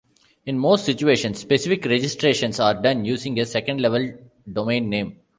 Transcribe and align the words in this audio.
In 0.47 0.57
most 0.57 0.83
situations, 0.83 1.37
specific 1.37 1.85
registrations 1.85 2.59
are 2.59 2.73
done 2.73 3.05
using 3.05 3.39
a 3.39 3.45
second 3.45 3.81
level 3.81 4.09
domain 4.51 4.89
name. 4.89 5.19